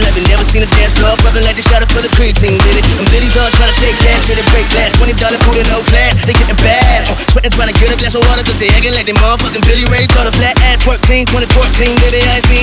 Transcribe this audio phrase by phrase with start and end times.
[0.00, 1.12] Open like they never seen a dance floor.
[1.20, 2.84] Pumping like they shot up for the creatine, did it?
[2.96, 4.96] Them biddies all trying to shake gas, hit it break glass.
[4.96, 5.12] $20
[5.44, 7.04] food in no class, they getting bad.
[7.04, 9.60] Uh, sweating trying to get a glass of water, cause they acting like they motherfucking
[9.68, 10.08] Billy Ray.
[10.08, 12.59] Thought a flat ass twerk team, 2014, baby, I ain't seen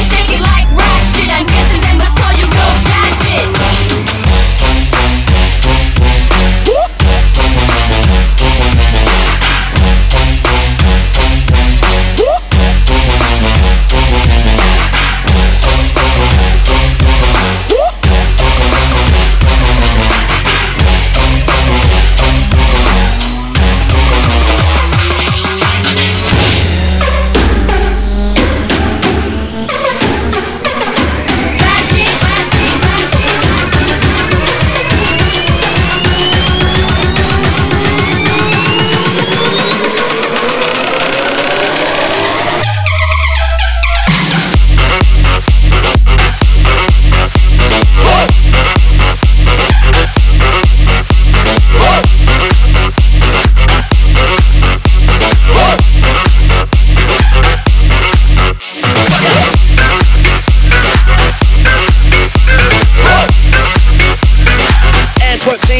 [0.00, 0.87] shake it like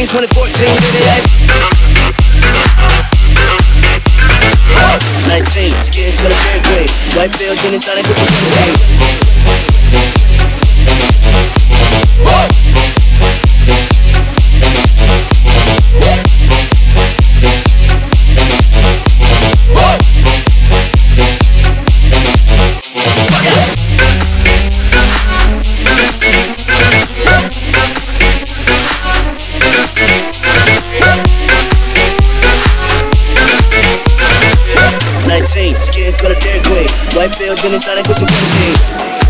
[0.07, 1.19] 2014, baby.
[5.27, 6.35] 19, scared for the.
[7.17, 9.18] White bill, gin and tonic with.
[35.39, 36.89] 19, skin color dead green.
[37.15, 39.28] White pill, gin and tonic with some cocaine.